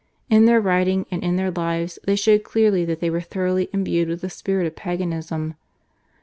[0.31, 4.07] In their writings and in their lives they showed clearly that they were thoroughly imbued
[4.09, 5.53] with the spirit of Paganism.